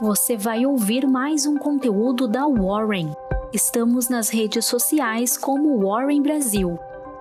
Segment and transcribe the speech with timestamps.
[0.00, 3.12] você vai ouvir mais um conteúdo da Warren.
[3.52, 6.78] Estamos nas redes sociais como Warren Brasil.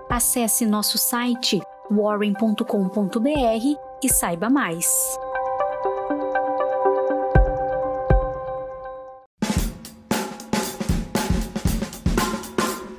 [0.09, 1.59] Acesse nosso site
[1.91, 2.63] warren.com.br
[4.01, 4.87] e saiba mais.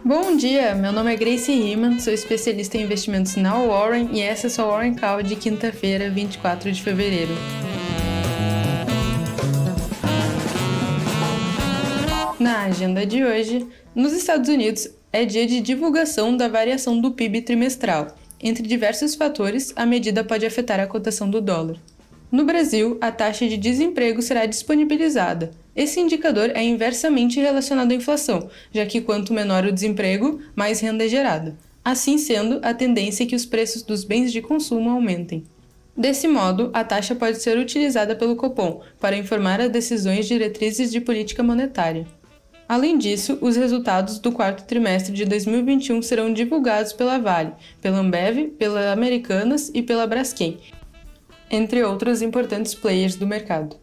[0.04, 4.46] Bom dia, meu nome é Grace Riemann, sou especialista em investimentos na Warren e essa
[4.46, 7.32] é a sua Warren Call de quinta-feira, 24 de fevereiro.
[12.50, 13.64] Na agenda de hoje,
[13.94, 18.08] nos Estados Unidos é dia de divulgação da variação do PIB trimestral.
[18.42, 21.76] Entre diversos fatores, a medida pode afetar a cotação do dólar.
[22.28, 25.52] No Brasil, a taxa de desemprego será disponibilizada.
[25.76, 31.04] Esse indicador é inversamente relacionado à inflação, já que quanto menor o desemprego, mais renda
[31.04, 31.56] é gerada.
[31.84, 35.44] Assim sendo, a tendência é que os preços dos bens de consumo aumentem.
[35.96, 41.00] Desse modo, a taxa pode ser utilizada pelo Copom para informar as decisões diretrizes de
[41.00, 42.08] política monetária.
[42.70, 48.46] Além disso, os resultados do quarto trimestre de 2021 serão divulgados pela Vale, pela Ambev,
[48.56, 50.56] pela Americanas e pela Braskem,
[51.50, 53.74] entre outros importantes players do mercado.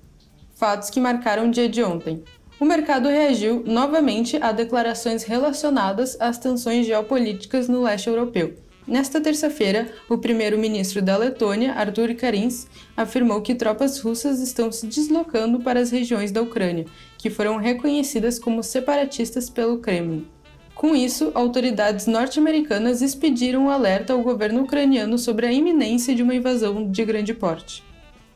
[0.56, 2.24] Fatos que marcaram o dia de ontem.
[2.62, 8.56] O mercado reagiu novamente a declarações relacionadas às tensões geopolíticas no leste europeu.
[8.88, 15.60] Nesta terça-feira, o primeiro-ministro da Letônia, Artur Karins, afirmou que tropas russas estão se deslocando
[15.60, 16.86] para as regiões da Ucrânia,
[17.18, 20.26] que foram reconhecidas como separatistas pelo Kremlin.
[20.74, 26.36] Com isso, autoridades norte-americanas expediram um alerta ao governo ucraniano sobre a iminência de uma
[26.36, 27.84] invasão de grande porte.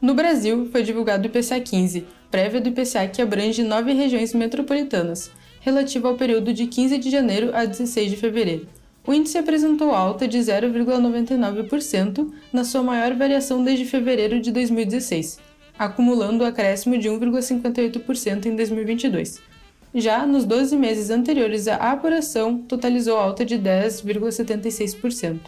[0.02, 5.32] No Brasil, foi divulgado o IPCA 15, prévia do IPCA que abrange nove regiões metropolitanas,
[5.62, 8.81] relativo ao período de 15 de janeiro a 16 de fevereiro.
[9.06, 15.40] O índice apresentou alta de 0,99% na sua maior variação desde fevereiro de 2016,
[15.78, 19.52] acumulando o acréscimo de 1,58% em 2022
[19.94, 25.40] já nos 12 meses anteriores à apuração, totalizou alta de 10,76%.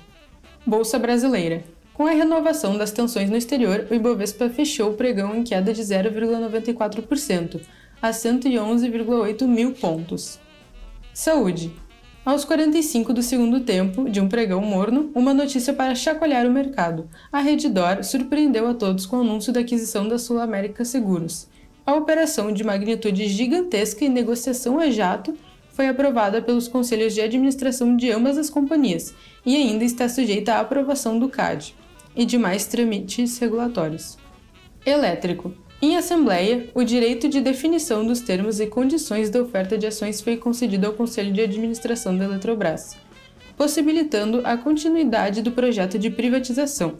[0.66, 1.63] Bolsa Brasileira.
[1.94, 5.81] Com a renovação das tensões no exterior, o Ibovespa fechou o pregão em queda de
[5.81, 7.62] 0,94%,
[8.02, 10.40] a 111,8 mil pontos.
[11.13, 11.72] Saúde.
[12.26, 17.10] Aos 45 do segundo tempo, de um pregão morno, uma notícia para chacoalhar o mercado.
[17.30, 21.50] A Redditor surpreendeu a todos com o anúncio da aquisição da Sul América Seguros.
[21.86, 25.38] A operação de magnitude gigantesca e negociação a jato
[25.74, 29.14] foi aprovada pelos conselhos de administração de ambas as companhias
[29.46, 31.76] e ainda está sujeita à aprovação do CAD
[32.16, 34.18] e demais trâmites regulatórios.
[34.86, 35.54] Elétrico.
[35.84, 40.38] Em assembleia, o direito de definição dos termos e condições da oferta de ações foi
[40.38, 42.96] concedido ao Conselho de Administração da Eletrobras,
[43.58, 46.94] possibilitando a continuidade do projeto de privatização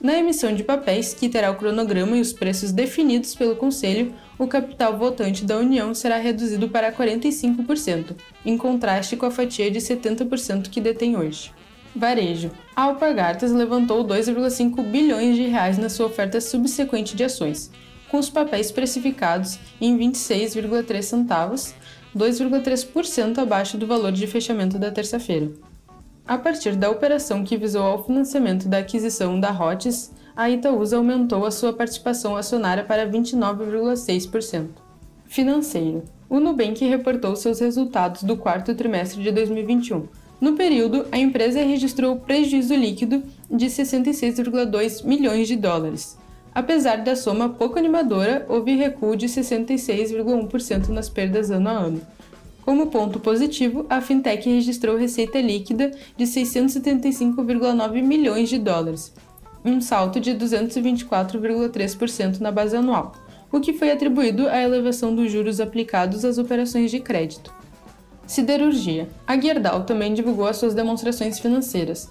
[0.00, 4.48] na emissão de papéis, que terá o cronograma e os preços definidos pelo Conselho, o
[4.48, 10.70] capital votante da União será reduzido para 45%, em contraste com a fatia de 70%
[10.70, 11.52] que detém hoje.
[11.94, 12.50] Varejo.
[12.74, 17.70] A Alpargatas levantou 2,5 bilhões de reais na sua oferta subsequente de ações,
[18.14, 21.74] com os papéis precificados em 26,3 centavos,
[22.16, 25.50] 2,3% abaixo do valor de fechamento da terça-feira.
[26.24, 31.44] A partir da operação que visou ao financiamento da aquisição da Rotes, a Itaúsa aumentou
[31.44, 34.68] a sua participação acionária para 29,6%.
[35.26, 36.04] Financeiro.
[36.30, 40.06] O Nubank reportou seus resultados do quarto trimestre de 2021.
[40.40, 46.16] No período, a empresa registrou prejuízo líquido de 66,2 milhões de dólares.
[46.54, 52.00] Apesar da soma pouco animadora, houve recuo de 66,1% nas perdas ano a ano.
[52.62, 59.12] Como ponto positivo, a fintech registrou receita líquida de 675,9 milhões de dólares,
[59.64, 63.12] um salto de 224,3% na base anual,
[63.50, 67.52] o que foi atribuído à elevação dos juros aplicados às operações de crédito.
[68.26, 69.06] Siderurgia.
[69.26, 72.10] A Gerdau também divulgou as suas demonstrações financeiras.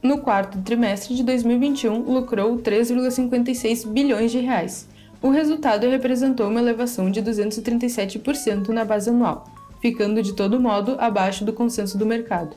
[0.00, 4.88] No quarto trimestre de 2021, lucrou 3,56 bilhões de reais.
[5.20, 9.44] O resultado representou uma elevação de 237% na base anual,
[9.82, 12.56] ficando de todo modo abaixo do consenso do mercado.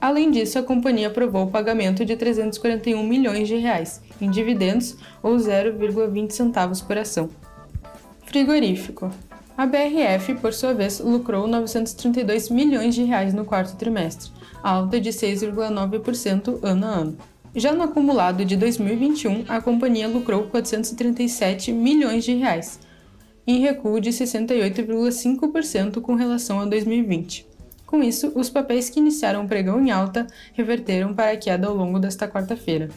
[0.00, 5.36] Além disso, a companhia aprovou o pagamento de 341 milhões de reais em dividendos ou
[5.36, 7.28] 0,20 centavos por ação.
[8.24, 9.12] Frigorífico.
[9.60, 14.30] A BRF, por sua vez, lucrou 932 milhões de reais no quarto trimestre,
[14.62, 17.18] alta de 6,9% ano a ano.
[17.54, 22.80] Já no acumulado de 2021, a companhia lucrou 437 milhões de reais,
[23.46, 27.46] em recuo de 68,5% com relação a 2020.
[27.84, 31.74] Com isso, os papéis que iniciaram o pregão em alta reverteram para a queda ao
[31.74, 32.88] longo desta quarta-feira.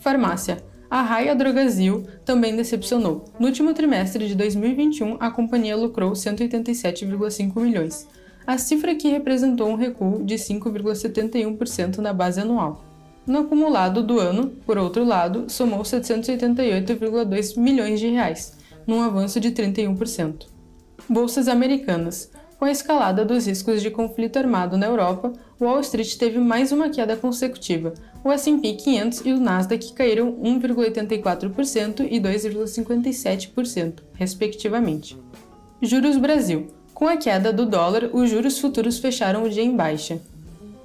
[0.00, 0.69] Farmácia.
[0.90, 3.24] A Raia Drogasil também decepcionou.
[3.38, 8.08] No último trimestre de 2021, a companhia lucrou 187,5 milhões,
[8.44, 12.84] a cifra que representou um recuo de 5,71% na base anual.
[13.24, 19.52] No acumulado do ano, por outro lado, somou 788,2 milhões de reais, num avanço de
[19.52, 20.46] 31%.
[21.08, 22.32] Bolsas americanas.
[22.58, 26.88] Com a escalada dos riscos de conflito armado na Europa, Wall Street teve mais uma
[26.88, 27.92] queda consecutiva.
[28.24, 35.18] O S&P 500 e o Nasdaq caíram 1,84% e 2,57%, respectivamente.
[35.82, 36.68] Juros Brasil.
[36.94, 40.18] Com a queda do dólar, os juros futuros fecharam o dia em baixa.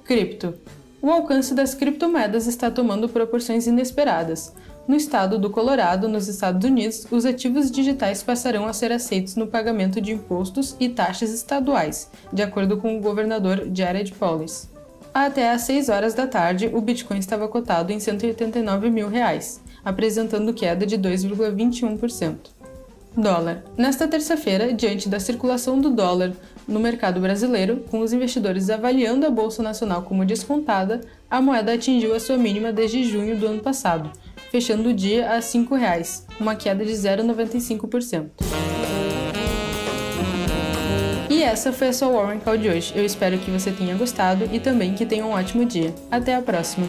[0.04, 0.52] Cripto.
[1.00, 4.52] O alcance das criptomoedas está tomando proporções inesperadas.
[4.88, 9.48] No estado do Colorado, nos Estados Unidos, os ativos digitais passarão a ser aceitos no
[9.48, 14.70] pagamento de impostos e taxas estaduais, de acordo com o governador Jared Polis.
[15.12, 20.54] Até às 6 horas da tarde, o Bitcoin estava cotado em 189 mil reais, apresentando
[20.54, 22.55] queda de 2,21%.
[23.16, 23.64] Dólar.
[23.78, 26.32] Nesta terça-feira, diante da circulação do dólar
[26.68, 32.14] no mercado brasileiro, com os investidores avaliando a Bolsa Nacional como descontada, a moeda atingiu
[32.14, 34.10] a sua mínima desde junho do ano passado,
[34.50, 38.26] fechando o dia a R$ 5,00, uma queda de 0,95%.
[41.30, 42.92] E essa foi a sua Warren Call de hoje.
[42.94, 45.94] Eu espero que você tenha gostado e também que tenha um ótimo dia.
[46.10, 46.86] Até a próxima!